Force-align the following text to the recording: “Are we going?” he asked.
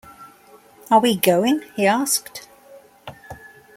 “Are 0.89 0.99
we 0.99 1.15
going?” 1.15 1.61
he 1.75 1.85
asked. 1.85 2.47